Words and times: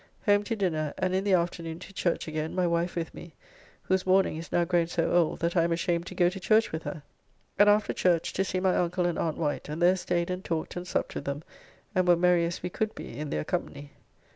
Home 0.25 0.41
to 0.45 0.55
dinner, 0.55 0.95
and 0.97 1.13
in 1.13 1.23
the 1.23 1.33
afternoon 1.35 1.77
to 1.77 1.93
church 1.93 2.27
again, 2.27 2.55
my 2.55 2.65
wife 2.65 2.95
with 2.95 3.13
me, 3.13 3.35
whose 3.83 4.03
mourning 4.03 4.35
is 4.35 4.51
now 4.51 4.65
grown 4.65 4.87
so 4.87 5.11
old 5.11 5.41
that 5.41 5.55
I 5.55 5.61
am 5.63 5.71
ashamed 5.71 6.07
to 6.07 6.15
go 6.15 6.27
to 6.27 6.39
church 6.39 6.71
with 6.71 6.81
her. 6.85 7.03
And 7.59 7.69
after 7.69 7.93
church 7.93 8.33
to 8.33 8.43
see 8.43 8.59
my 8.59 8.75
uncle 8.75 9.05
and 9.05 9.19
aunt 9.19 9.37
Wight, 9.37 9.69
and 9.69 9.79
there 9.79 9.95
staid 9.95 10.31
and 10.31 10.43
talked 10.43 10.75
and 10.75 10.87
supped 10.87 11.13
with 11.13 11.25
them, 11.25 11.43
and 11.93 12.07
were 12.07 12.15
merry 12.17 12.47
as 12.47 12.63
we 12.63 12.69
could 12.71 12.95
be 12.95 13.15
in 13.19 13.29
their 13.29 13.43
company. 13.43 13.91